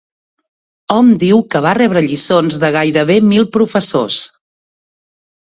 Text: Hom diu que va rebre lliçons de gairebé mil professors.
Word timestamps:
Hom 0.93 1.11
diu 1.23 1.43
que 1.51 1.61
va 1.67 1.75
rebre 1.79 2.03
lliçons 2.07 2.57
de 2.65 2.71
gairebé 2.79 3.19
mil 3.35 3.47
professors. 3.59 4.19